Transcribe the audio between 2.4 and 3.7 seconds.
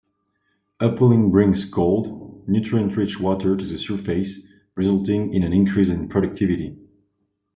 nutrient-rich water to